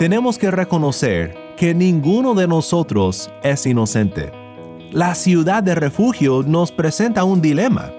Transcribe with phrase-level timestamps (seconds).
[0.00, 4.32] tenemos que reconocer que ninguno de nosotros es inocente.
[4.92, 7.92] La ciudad de refugio nos presenta un dilema.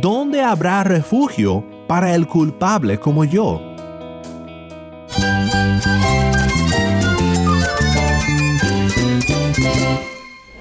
[0.00, 3.60] ¿Dónde habrá refugio para el culpable como yo?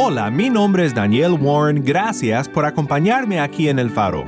[0.00, 4.24] Hola, mi nombre es Daniel Warren, gracias por acompañarme aquí en El Faro.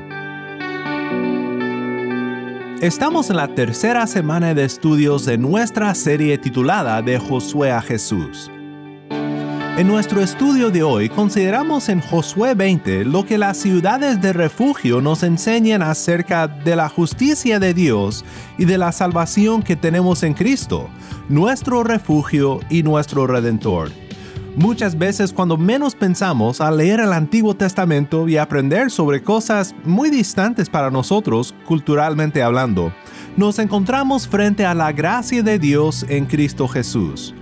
[2.80, 8.50] Estamos en la tercera semana de estudios de nuestra serie titulada De Josué a Jesús.
[9.10, 15.00] En nuestro estudio de hoy consideramos en Josué 20 lo que las ciudades de refugio
[15.00, 18.24] nos enseñan acerca de la justicia de Dios
[18.58, 20.90] y de la salvación que tenemos en Cristo,
[21.28, 23.92] nuestro refugio y nuestro redentor.
[24.56, 30.10] Muchas veces cuando menos pensamos al leer el Antiguo Testamento y aprender sobre cosas muy
[30.10, 32.92] distantes para nosotros, culturalmente hablando,
[33.36, 37.32] nos encontramos frente a la gracia de Dios en Cristo Jesús.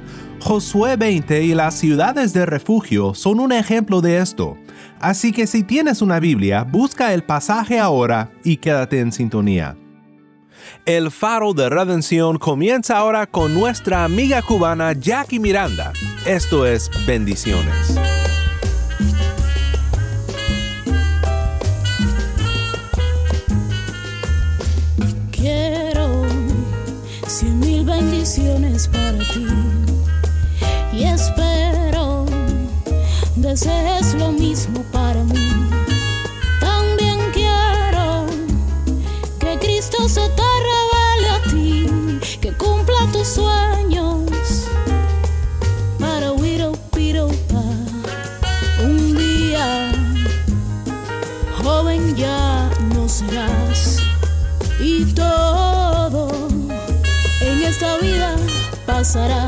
[0.41, 4.59] Josué 20 y las ciudades de refugio son un ejemplo de esto,
[5.01, 9.77] así que si tienes una Biblia, busca el pasaje ahora y quédate en sintonía.
[10.85, 15.93] El faro de redención comienza ahora con nuestra amiga cubana Jackie Miranda.
[16.27, 17.95] Esto es Bendiciones.
[25.31, 26.23] Quiero
[27.27, 29.47] cien mil bendiciones para ti
[30.93, 32.27] y espero
[33.37, 35.71] desees lo mismo para mí.
[36.61, 38.27] También quiero
[39.39, 40.58] que Cristo se te
[58.99, 59.47] pasará,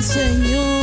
[0.00, 0.77] Señor,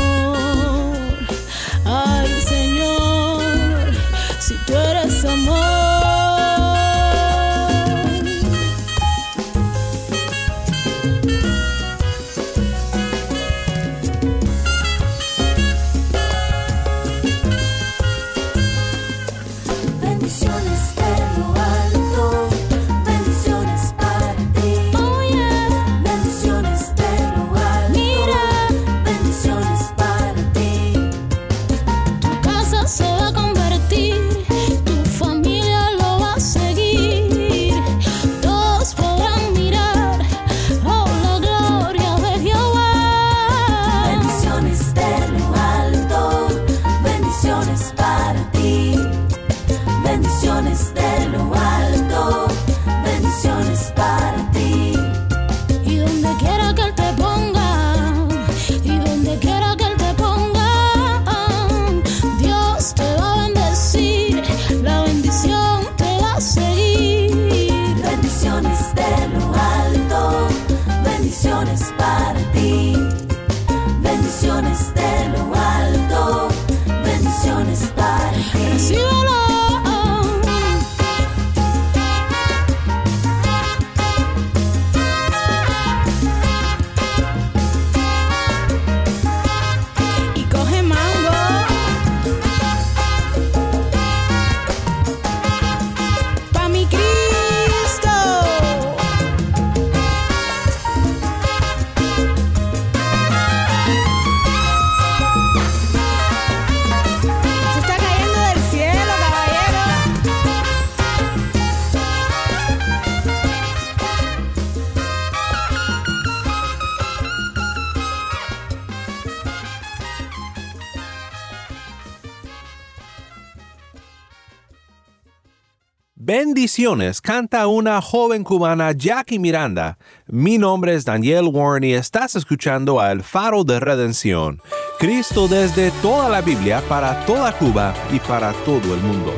[126.27, 129.99] Bendiciones, canta una joven cubana Jackie Miranda.
[130.25, 134.59] Mi nombre es Daniel Warren y estás escuchando a El Faro de Redención.
[134.97, 139.33] Cristo desde toda la Biblia para toda Cuba y para todo el mundo.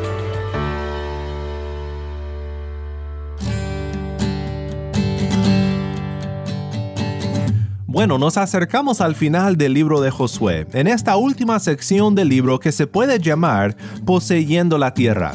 [7.86, 12.62] Bueno, nos acercamos al final del libro de Josué, en esta última sección del libro
[12.62, 13.75] que se puede llamar
[14.06, 15.33] Poseyendo la Tierra.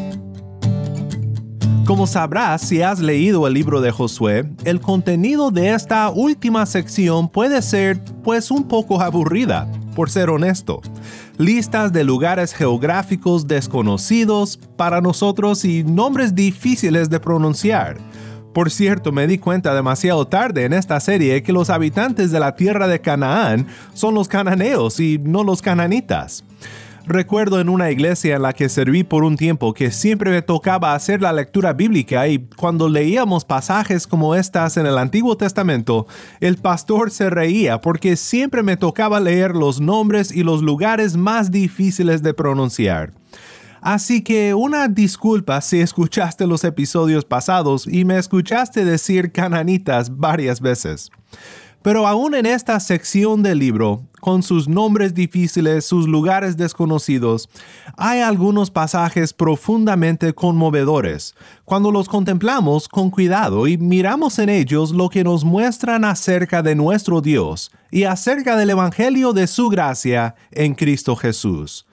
[1.85, 7.29] Como sabrás si has leído el libro de Josué, el contenido de esta última sección
[7.29, 10.81] puede ser pues un poco aburrida, por ser honesto.
[11.39, 17.99] Listas de lugares geográficos desconocidos para nosotros y nombres difíciles de pronunciar.
[18.55, 22.55] Por cierto, me di cuenta demasiado tarde en esta serie que los habitantes de la
[22.55, 26.45] tierra de Canaán son los cananeos y no los cananitas.
[27.05, 30.95] Recuerdo en una iglesia en la que serví por un tiempo que siempre me tocaba
[30.95, 36.07] hacer la lectura bíblica y cuando leíamos pasajes como estas en el Antiguo Testamento,
[36.39, 41.51] el pastor se reía porque siempre me tocaba leer los nombres y los lugares más
[41.51, 43.13] difíciles de pronunciar.
[43.81, 50.61] Así que una disculpa si escuchaste los episodios pasados y me escuchaste decir cananitas varias
[50.61, 51.11] veces.
[51.83, 57.49] Pero aún en esta sección del libro, con sus nombres difíciles, sus lugares desconocidos,
[57.97, 61.35] hay algunos pasajes profundamente conmovedores,
[61.65, 66.77] cuando los contemplamos con cuidado y miramos en ellos lo que nos muestran acerca de
[66.77, 71.85] nuestro Dios y acerca del Evangelio de su gracia en Cristo Jesús.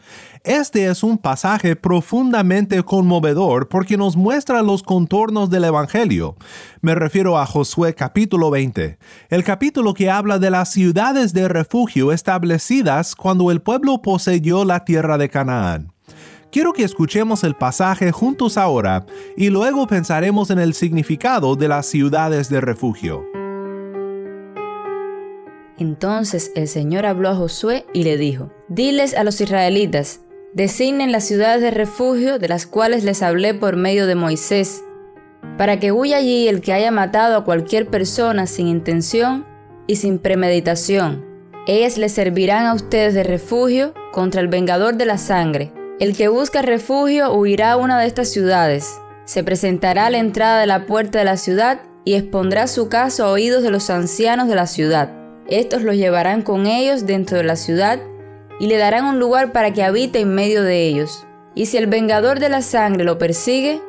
[0.46, 6.38] Este es un pasaje profundamente conmovedor porque nos muestra los contornos del Evangelio.
[6.82, 8.98] Me refiero a Josué capítulo 20,
[9.30, 14.86] el capítulo que habla de las ciudades de refugio establecidas cuando el pueblo poseyó la
[14.86, 15.92] tierra de Canaán.
[16.54, 19.06] Quiero que escuchemos el pasaje juntos ahora
[19.36, 23.26] y luego pensaremos en el significado de las ciudades de refugio.
[25.78, 30.22] Entonces el Señor habló a Josué y le dijo, Diles a los israelitas,
[30.54, 34.84] designen las ciudades de refugio de las cuales les hablé por medio de Moisés,
[35.58, 39.46] para que huya allí el que haya matado a cualquier persona sin intención
[39.88, 41.26] y sin premeditación.
[41.68, 45.72] Ellas les servirán a ustedes de refugio contra el vengador de la sangre.
[46.00, 50.60] El que busca refugio huirá a una de estas ciudades, se presentará a la entrada
[50.60, 54.48] de la puerta de la ciudad y expondrá su caso a oídos de los ancianos
[54.48, 55.12] de la ciudad.
[55.48, 58.00] Estos los llevarán con ellos dentro de la ciudad
[58.60, 61.26] y le darán un lugar para que habite en medio de ellos.
[61.56, 63.82] Y si el vengador de la sangre lo persigue,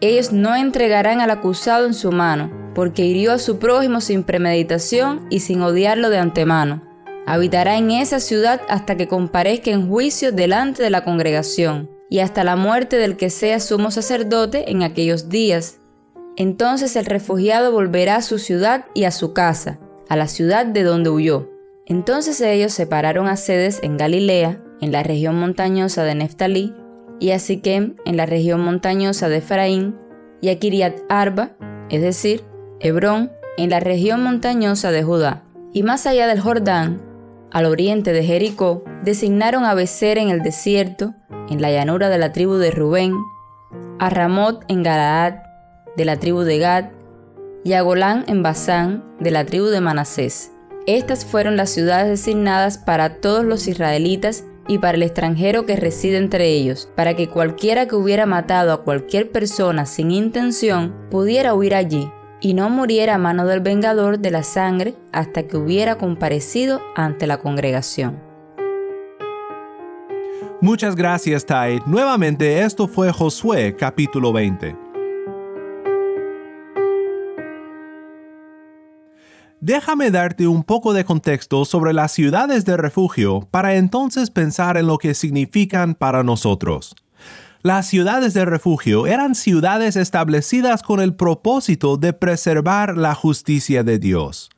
[0.00, 5.26] ellos no entregarán al acusado en su mano, porque hirió a su prójimo sin premeditación
[5.30, 6.82] y sin odiarlo de antemano.
[7.26, 12.44] Habitará en esa ciudad hasta que comparezca en juicio delante de la congregación, y hasta
[12.44, 15.80] la muerte del que sea sumo sacerdote en aquellos días.
[16.36, 20.82] Entonces el refugiado volverá a su ciudad y a su casa, a la ciudad de
[20.82, 21.53] donde huyó.
[21.86, 26.74] Entonces ellos separaron a Sedes en Galilea, en la región montañosa de Neftalí,
[27.20, 29.96] y a Siquem en la región montañosa de Efraín,
[30.40, 31.50] y a Kiriat Arba,
[31.90, 32.44] es decir,
[32.80, 35.42] Hebrón, en la región montañosa de Judá.
[35.72, 37.02] Y más allá del Jordán,
[37.50, 41.14] al oriente de Jericó, designaron a Becer en el desierto,
[41.48, 43.14] en la llanura de la tribu de Rubén,
[43.98, 45.34] a Ramot en Galaad,
[45.96, 46.86] de la tribu de Gad,
[47.62, 50.53] y a Golán en Basán, de la tribu de Manasés.
[50.86, 56.18] Estas fueron las ciudades designadas para todos los israelitas y para el extranjero que reside
[56.18, 61.74] entre ellos, para que cualquiera que hubiera matado a cualquier persona sin intención pudiera huir
[61.74, 62.10] allí
[62.42, 67.26] y no muriera a mano del vengador de la sangre hasta que hubiera comparecido ante
[67.26, 68.20] la congregación.
[70.60, 71.80] Muchas gracias, Tai.
[71.86, 74.83] Nuevamente, esto fue Josué capítulo 20.
[79.66, 84.86] Déjame darte un poco de contexto sobre las ciudades de refugio para entonces pensar en
[84.86, 86.94] lo que significan para nosotros.
[87.62, 93.98] Las ciudades de refugio eran ciudades establecidas con el propósito de preservar la justicia de
[93.98, 94.50] Dios.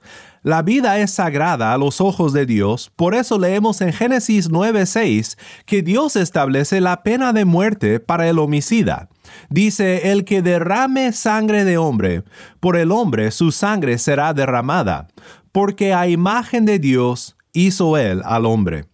[0.46, 5.36] La vida es sagrada a los ojos de Dios, por eso leemos en Génesis 9:6
[5.64, 9.08] que Dios establece la pena de muerte para el homicida.
[9.50, 12.22] Dice, el que derrame sangre de hombre,
[12.60, 15.08] por el hombre su sangre será derramada,
[15.50, 18.84] porque a imagen de Dios hizo él al hombre.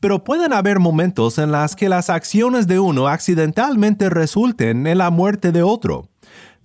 [0.00, 5.10] Pero pueden haber momentos en las que las acciones de uno accidentalmente resulten en la
[5.10, 6.08] muerte de otro.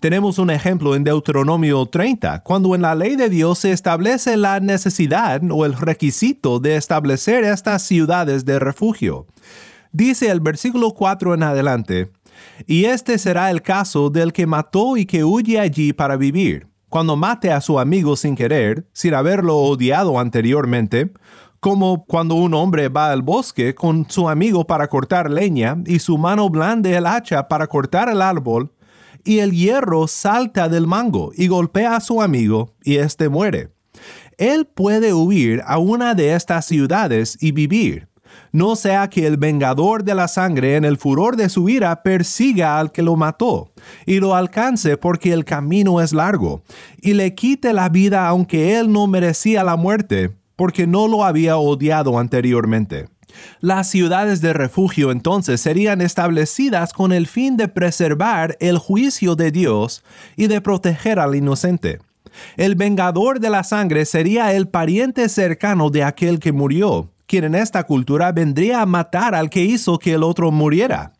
[0.05, 4.59] Tenemos un ejemplo en Deuteronomio 30, cuando en la ley de Dios se establece la
[4.59, 9.25] necesidad o el requisito de establecer estas ciudades de refugio.
[9.91, 12.11] Dice el versículo 4 en adelante,
[12.67, 16.67] Y este será el caso del que mató y que huye allí para vivir.
[16.87, 21.13] Cuando mate a su amigo sin querer, sin haberlo odiado anteriormente,
[21.59, 26.19] como cuando un hombre va al bosque con su amigo para cortar leña y su
[26.19, 28.71] mano blande el hacha para cortar el árbol,
[29.25, 33.71] y el hierro salta del mango y golpea a su amigo y éste muere.
[34.37, 38.07] Él puede huir a una de estas ciudades y vivir,
[38.51, 42.79] no sea que el vengador de la sangre en el furor de su ira persiga
[42.79, 43.71] al que lo mató,
[44.05, 46.63] y lo alcance porque el camino es largo,
[47.01, 51.57] y le quite la vida aunque él no merecía la muerte, porque no lo había
[51.57, 53.07] odiado anteriormente.
[53.61, 59.51] Las ciudades de refugio entonces serían establecidas con el fin de preservar el juicio de
[59.51, 60.03] Dios
[60.35, 61.99] y de proteger al inocente.
[62.57, 67.55] El vengador de la sangre sería el pariente cercano de aquel que murió, quien en
[67.55, 71.13] esta cultura vendría a matar al que hizo que el otro muriera.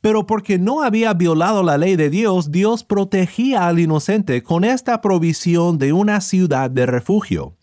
[0.00, 5.00] Pero porque no había violado la ley de Dios, Dios protegía al inocente con esta
[5.00, 7.54] provisión de una ciudad de refugio.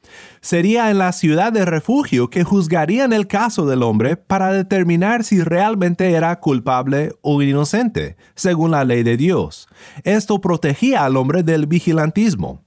[0.41, 5.41] Sería en la ciudad de refugio que juzgarían el caso del hombre para determinar si
[5.41, 9.67] realmente era culpable o inocente, según la ley de Dios.
[10.03, 12.61] Esto protegía al hombre del vigilantismo.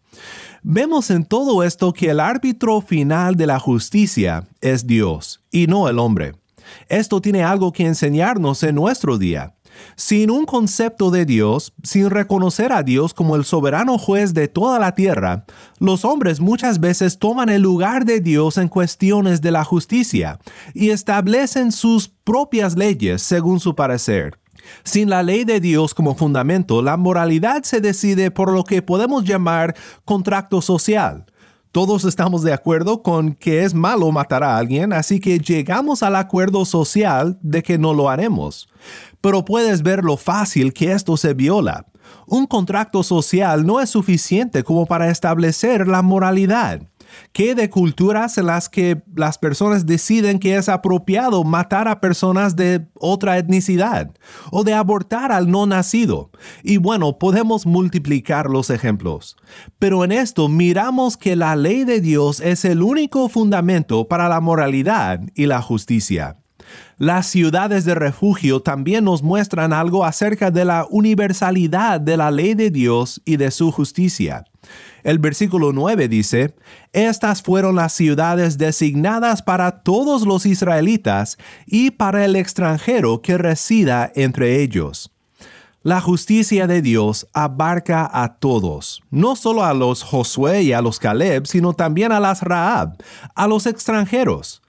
[0.62, 5.88] Vemos en todo esto que el árbitro final de la justicia es Dios y no
[5.88, 6.34] el hombre.
[6.88, 9.54] Esto tiene algo que enseñarnos en nuestro día.
[9.96, 14.78] Sin un concepto de Dios, sin reconocer a Dios como el soberano juez de toda
[14.78, 15.44] la tierra,
[15.78, 20.38] los hombres muchas veces toman el lugar de Dios en cuestiones de la justicia
[20.74, 24.38] y establecen sus propias leyes según su parecer.
[24.84, 29.24] Sin la ley de Dios como fundamento, la moralidad se decide por lo que podemos
[29.24, 29.74] llamar
[30.04, 31.26] contrato social.
[31.72, 36.16] Todos estamos de acuerdo con que es malo matar a alguien, así que llegamos al
[36.16, 38.68] acuerdo social de que no lo haremos.
[39.20, 41.86] Pero puedes ver lo fácil que esto se viola.
[42.26, 46.89] Un contrato social no es suficiente como para establecer la moralidad.
[47.32, 52.56] ¿Qué de culturas en las que las personas deciden que es apropiado matar a personas
[52.56, 54.10] de otra etnicidad
[54.50, 56.30] o de abortar al no nacido?
[56.62, 59.36] Y bueno, podemos multiplicar los ejemplos.
[59.78, 64.40] Pero en esto miramos que la ley de Dios es el único fundamento para la
[64.40, 66.39] moralidad y la justicia.
[67.00, 72.52] Las ciudades de refugio también nos muestran algo acerca de la universalidad de la ley
[72.52, 74.44] de Dios y de su justicia.
[75.02, 76.54] El versículo 9 dice,
[76.92, 84.12] Estas fueron las ciudades designadas para todos los israelitas y para el extranjero que resida
[84.14, 85.10] entre ellos.
[85.82, 90.98] La justicia de Dios abarca a todos, no solo a los Josué y a los
[90.98, 92.98] Caleb, sino también a las Raab,
[93.34, 94.60] a los extranjeros.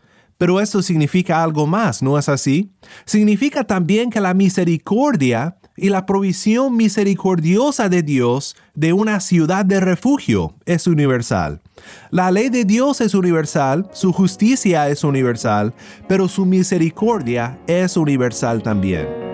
[0.41, 2.71] Pero esto significa algo más, ¿no es así?
[3.05, 9.79] Significa también que la misericordia y la provisión misericordiosa de Dios de una ciudad de
[9.79, 11.61] refugio es universal.
[12.09, 15.75] La ley de Dios es universal, su justicia es universal,
[16.07, 19.30] pero su misericordia es universal también.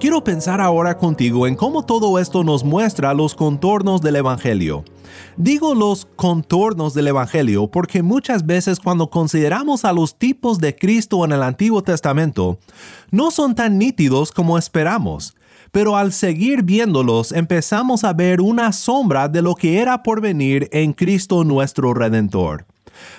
[0.00, 4.84] Quiero pensar ahora contigo en cómo todo esto nos muestra los contornos del Evangelio.
[5.36, 11.24] Digo los contornos del Evangelio porque muchas veces cuando consideramos a los tipos de Cristo
[11.24, 12.58] en el Antiguo Testamento,
[13.10, 15.36] no son tan nítidos como esperamos,
[15.72, 20.68] pero al seguir viéndolos empezamos a ver una sombra de lo que era por venir
[20.72, 22.66] en Cristo nuestro Redentor.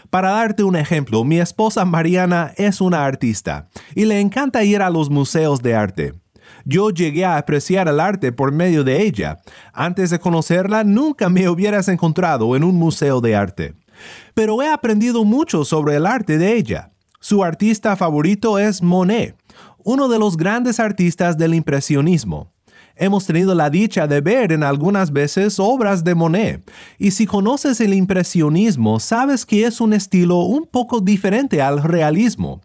[0.09, 4.89] Para darte un ejemplo, mi esposa Mariana es una artista y le encanta ir a
[4.89, 6.13] los museos de arte.
[6.65, 9.39] Yo llegué a apreciar el arte por medio de ella.
[9.73, 13.75] Antes de conocerla, nunca me hubieras encontrado en un museo de arte.
[14.33, 16.91] Pero he aprendido mucho sobre el arte de ella.
[17.19, 19.35] Su artista favorito es Monet,
[19.83, 22.51] uno de los grandes artistas del impresionismo.
[22.97, 27.81] Hemos tenido la dicha de ver en algunas veces obras de Monet, y si conoces
[27.81, 32.61] el impresionismo, sabes que es un estilo un poco diferente al realismo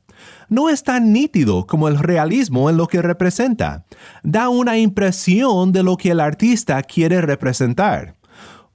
[0.48, 3.84] no es tan nítido como el realismo en lo que representa.
[4.22, 8.16] Da una impresión de lo que el artista quiere representar.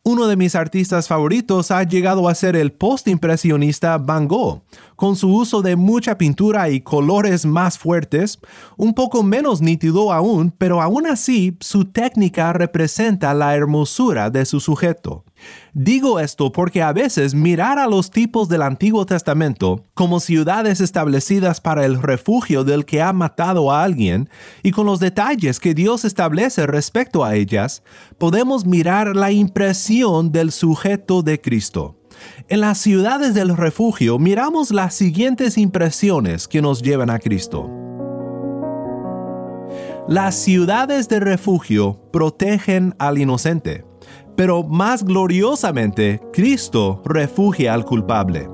[0.07, 4.61] Uno de mis artistas favoritos ha llegado a ser el postimpresionista Van Gogh,
[4.95, 8.39] con su uso de mucha pintura y colores más fuertes,
[8.77, 14.59] un poco menos nítido aún, pero aún así su técnica representa la hermosura de su
[14.59, 15.23] sujeto.
[15.73, 21.59] Digo esto porque a veces mirar a los tipos del Antiguo Testamento como ciudades establecidas
[21.59, 24.29] para el refugio del que ha matado a alguien
[24.63, 27.83] y con los detalles que Dios establece respecto a ellas,
[28.17, 31.97] podemos mirar la impresión del sujeto de Cristo.
[32.47, 37.69] En las ciudades del refugio miramos las siguientes impresiones que nos llevan a Cristo.
[40.07, 43.85] Las ciudades de refugio protegen al inocente,
[44.35, 48.47] pero más gloriosamente Cristo refugia al culpable.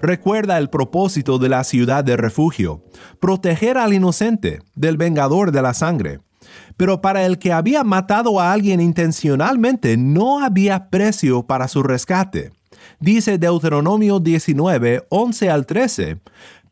[0.00, 2.84] Recuerda el propósito de la ciudad de refugio,
[3.20, 6.20] proteger al inocente del vengador de la sangre.
[6.76, 12.52] Pero para el que había matado a alguien intencionalmente no había precio para su rescate.
[13.00, 16.18] Dice Deuteronomio 19, 11 al 13,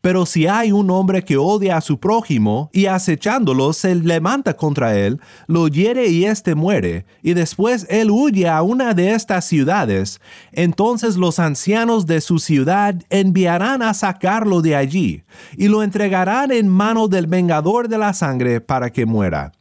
[0.05, 4.95] pero si hay un hombre que odia a su prójimo y acechándolo se levanta contra
[4.95, 10.21] él, lo hiere y éste muere, y después él huye a una de estas ciudades,
[10.51, 15.23] entonces los ancianos de su ciudad enviarán a sacarlo de allí,
[15.57, 19.53] y lo entregarán en mano del vengador de la sangre para que muera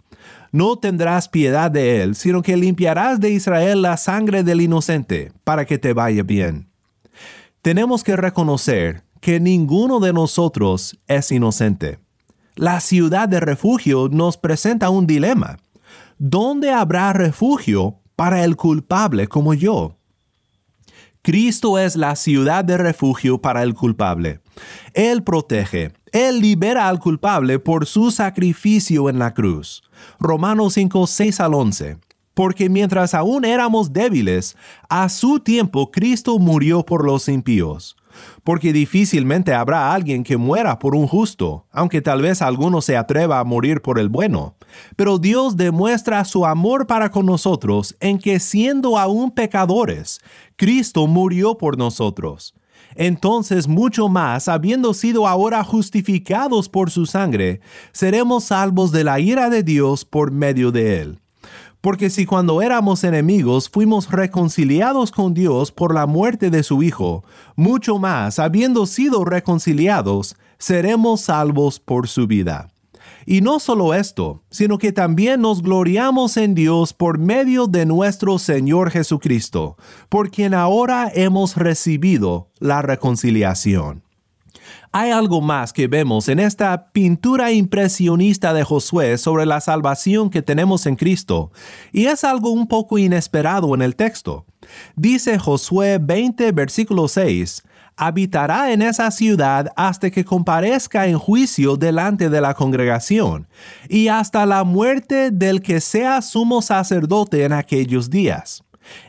[0.54, 5.64] no tendrás piedad de él, sino que limpiarás de Israel la sangre del inocente, para
[5.64, 6.68] que te vaya bien.
[7.60, 11.98] Tenemos que reconocer que ninguno de nosotros es inocente.
[12.54, 15.58] La ciudad de refugio nos presenta un dilema.
[16.18, 19.98] ¿Dónde habrá refugio para el culpable como yo?
[21.22, 24.38] Cristo es la ciudad de refugio para el culpable.
[24.92, 29.82] Él protege, Él libera al culpable por su sacrificio en la cruz.
[30.18, 31.98] Romanos 5, 6 al 11.
[32.34, 34.56] Porque mientras aún éramos débiles,
[34.88, 37.96] a su tiempo Cristo murió por los impíos
[38.42, 43.38] porque difícilmente habrá alguien que muera por un justo, aunque tal vez alguno se atreva
[43.40, 44.56] a morir por el bueno.
[44.96, 50.20] Pero Dios demuestra su amor para con nosotros en que siendo aún pecadores,
[50.56, 52.54] Cristo murió por nosotros.
[52.96, 57.60] Entonces mucho más, habiendo sido ahora justificados por su sangre,
[57.92, 61.18] seremos salvos de la ira de Dios por medio de él.
[61.80, 67.24] Porque si cuando éramos enemigos fuimos reconciliados con Dios por la muerte de su Hijo,
[67.56, 72.68] mucho más, habiendo sido reconciliados, seremos salvos por su vida.
[73.26, 78.38] Y no solo esto, sino que también nos gloriamos en Dios por medio de nuestro
[78.38, 79.76] Señor Jesucristo,
[80.08, 84.04] por quien ahora hemos recibido la reconciliación
[84.96, 90.40] hay algo más que vemos en esta pintura impresionista de Josué sobre la salvación que
[90.40, 91.50] tenemos en Cristo,
[91.92, 94.46] y es algo un poco inesperado en el texto.
[94.94, 97.64] Dice Josué 20, versículo 6,
[97.96, 103.46] habitará en esa ciudad hasta que comparezca en juicio delante de la congregación,
[103.88, 108.64] y hasta la muerte del que sea sumo sacerdote en aquellos días.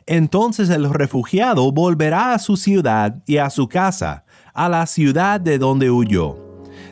[0.06, 5.58] Entonces el refugiado volverá a su ciudad y a su casa, a la ciudad de
[5.58, 6.38] donde huyó.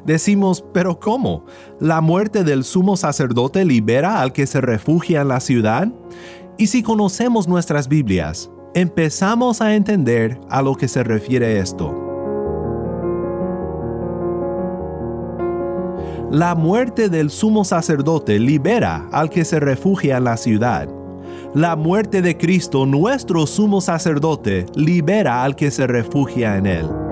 [0.06, 1.46] Decimos, pero ¿cómo?
[1.80, 5.88] ¿La muerte del sumo sacerdote libera al que se refugia en la ciudad?
[6.58, 12.00] Y si conocemos nuestras Biblias, empezamos a entender a lo que se refiere esto.
[16.32, 20.90] La muerte del sumo sacerdote libera al que se refugia en la ciudad.
[21.54, 27.03] La muerte de Cristo, nuestro sumo sacerdote, libera al que se refugia en él.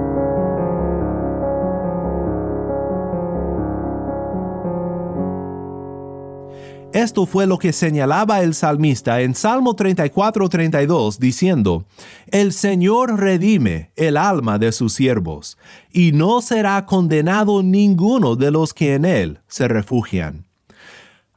[6.94, 11.86] Esto fue lo que señalaba el salmista en Salmo 34-32 diciendo,
[12.28, 15.58] El Señor redime el alma de sus siervos,
[15.94, 20.46] y no será condenado ninguno de los que en él se refugian.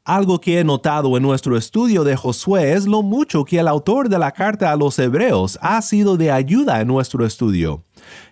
[0.05, 4.09] Algo que he notado en nuestro estudio de Josué es lo mucho que el autor
[4.09, 7.85] de la carta a los hebreos ha sido de ayuda en nuestro estudio.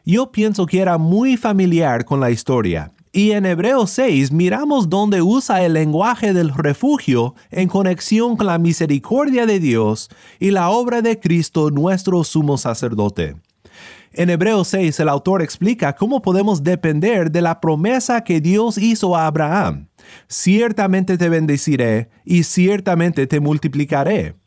[0.05, 5.21] Yo pienso que era muy familiar con la historia y en Hebreos 6 miramos donde
[5.21, 10.09] usa el lenguaje del refugio en conexión con la misericordia de Dios
[10.41, 13.37] y la obra de Cristo nuestro sumo sacerdote.
[14.15, 19.15] En Hebreos 6 el autor explica cómo podemos depender de la promesa que Dios hizo
[19.15, 19.89] a Abraham.
[20.27, 24.42] Ciertamente te bendeciré y ciertamente te multiplicaré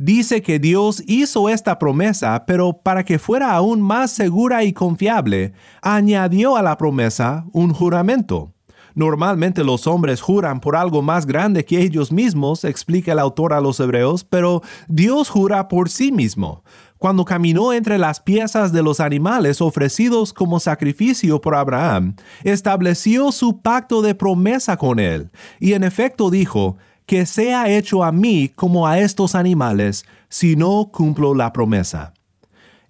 [0.00, 5.52] dice que Dios hizo esta promesa, pero para que fuera aún más segura y confiable,
[5.82, 8.52] añadió a la promesa un juramento.
[8.94, 13.60] Normalmente los hombres juran por algo más grande que ellos mismos, explica el autor a
[13.60, 16.64] los hebreos, pero Dios jura por sí mismo.
[16.98, 23.60] Cuando caminó entre las piezas de los animales ofrecidos como sacrificio por Abraham, estableció su
[23.60, 26.76] pacto de promesa con él, y en efecto dijo,
[27.10, 32.14] que sea hecho a mí como a estos animales, si no cumplo la promesa.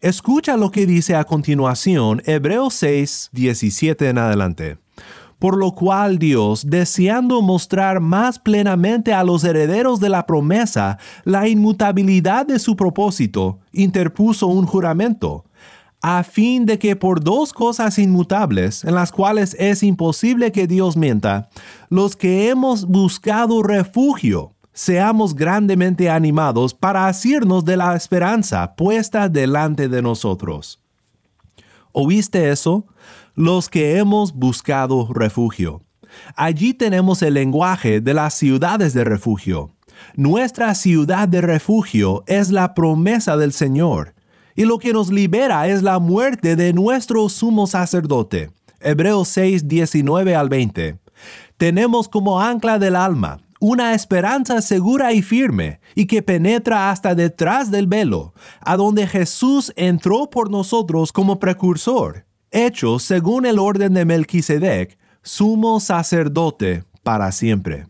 [0.02, 4.76] Escucha lo que dice a continuación Hebreos 6, 17 en adelante.
[5.38, 11.48] Por lo cual Dios, deseando mostrar más plenamente a los herederos de la promesa la
[11.48, 15.46] inmutabilidad de su propósito, interpuso un juramento
[16.02, 20.96] a fin de que por dos cosas inmutables, en las cuales es imposible que Dios
[20.96, 21.50] mienta,
[21.88, 29.88] los que hemos buscado refugio, seamos grandemente animados para asirnos de la esperanza puesta delante
[29.88, 30.80] de nosotros.
[31.92, 32.86] ¿Oíste eso?
[33.34, 35.82] Los que hemos buscado refugio.
[36.34, 39.70] Allí tenemos el lenguaje de las ciudades de refugio.
[40.14, 44.14] Nuestra ciudad de refugio es la promesa del Señor,
[44.54, 48.50] y lo que nos libera es la muerte de nuestro sumo sacerdote.
[48.80, 50.98] Hebreos 6, 19 al 20.
[51.56, 57.70] Tenemos como ancla del alma una esperanza segura y firme, y que penetra hasta detrás
[57.70, 58.32] del velo,
[58.62, 65.78] a donde Jesús entró por nosotros como precursor, hecho según el orden de Melquisedec, sumo
[65.78, 67.86] sacerdote para siempre.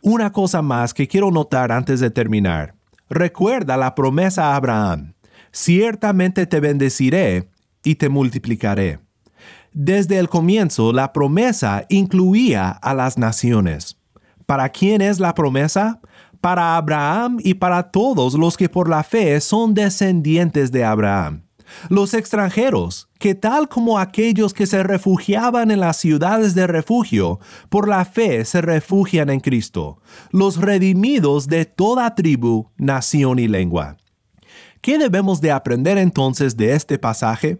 [0.00, 2.76] Una cosa más que quiero notar antes de terminar.
[3.10, 5.14] Recuerda la promesa a Abraham.
[5.52, 7.50] Ciertamente te bendeciré
[7.84, 9.00] y te multiplicaré.
[9.72, 13.98] Desde el comienzo la promesa incluía a las naciones.
[14.46, 16.00] ¿Para quién es la promesa?
[16.40, 21.42] Para Abraham y para todos los que por la fe son descendientes de Abraham.
[21.88, 27.88] Los extranjeros, que tal como aquellos que se refugiaban en las ciudades de refugio, por
[27.88, 33.98] la fe se refugian en Cristo, los redimidos de toda tribu, nación y lengua.
[34.80, 37.58] ¿Qué debemos de aprender entonces de este pasaje?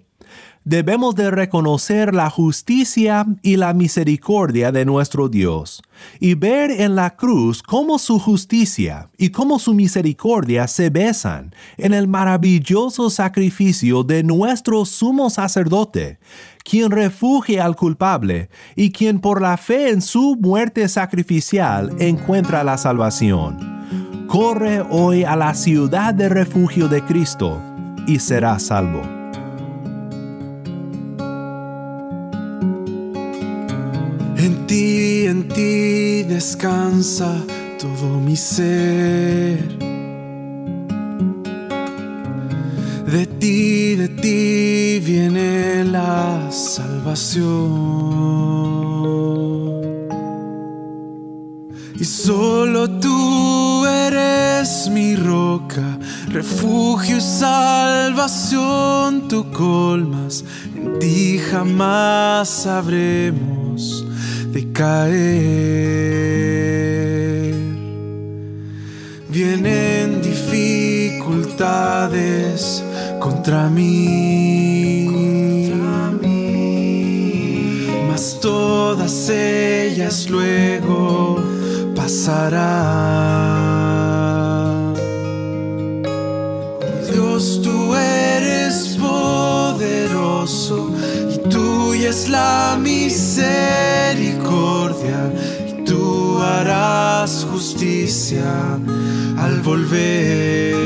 [0.68, 5.82] debemos de reconocer la justicia y la misericordia de nuestro Dios
[6.20, 11.94] y ver en la cruz cómo su justicia y cómo su misericordia se besan en
[11.94, 16.18] el maravilloso sacrificio de nuestro sumo sacerdote,
[16.64, 22.76] quien refugia al culpable y quien por la fe en su muerte sacrificial encuentra la
[22.76, 23.77] salvación.
[24.28, 27.62] Corre hoy a la ciudad de refugio de Cristo
[28.06, 29.00] y será salvo.
[34.36, 37.42] En ti, en ti descansa
[37.80, 39.66] todo mi ser.
[43.10, 47.78] De ti, de ti viene la salvación.
[51.98, 52.97] Y solo
[55.08, 60.44] mi roca, refugio y salvación, tú colmas,
[60.76, 64.04] en ti jamás sabremos
[64.52, 65.14] de caer.
[69.30, 72.84] Vienen dificultades
[73.18, 75.08] contra mí,
[78.08, 81.42] mas todas ellas luego
[81.94, 83.87] pasarán.
[98.36, 100.77] Al volver.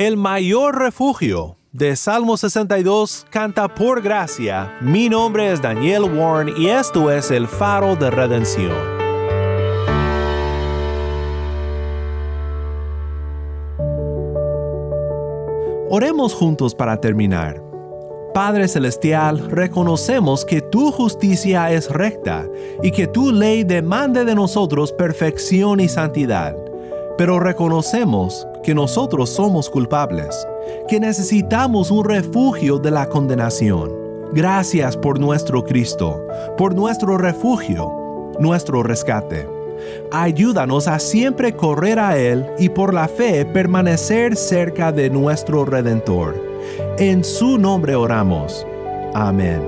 [0.00, 4.78] El mayor refugio de Salmo 62 canta por gracia.
[4.80, 8.72] Mi nombre es Daniel Warren y esto es el faro de redención.
[15.90, 17.62] Oremos juntos para terminar.
[18.32, 22.48] Padre Celestial, reconocemos que tu justicia es recta
[22.82, 26.69] y que tu ley demanda de nosotros perfección y santidad.
[27.20, 30.48] Pero reconocemos que nosotros somos culpables,
[30.88, 33.92] que necesitamos un refugio de la condenación.
[34.32, 39.46] Gracias por nuestro Cristo, por nuestro refugio, nuestro rescate.
[40.10, 46.42] Ayúdanos a siempre correr a Él y por la fe permanecer cerca de nuestro Redentor.
[46.96, 48.66] En su nombre oramos.
[49.12, 49.60] Amén.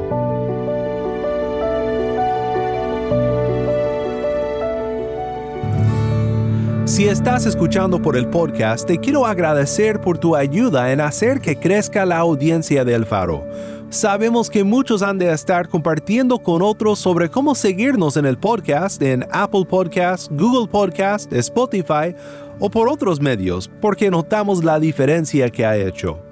[6.92, 11.56] Si estás escuchando por el podcast, te quiero agradecer por tu ayuda en hacer que
[11.56, 13.46] crezca la audiencia del faro.
[13.88, 19.00] Sabemos que muchos han de estar compartiendo con otros sobre cómo seguirnos en el podcast,
[19.00, 22.14] en Apple Podcast, Google Podcast, Spotify
[22.60, 26.31] o por otros medios, porque notamos la diferencia que ha hecho.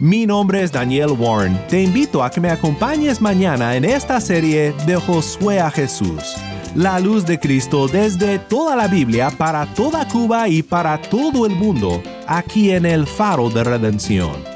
[0.00, 1.60] Mi nombre es Daniel Warren.
[1.68, 6.36] Te invito a que me acompañes mañana en esta serie de Josué a Jesús.
[6.74, 11.54] La luz de Cristo desde toda la Biblia para toda Cuba y para todo el
[11.54, 14.49] mundo, aquí en el Faro de Redención.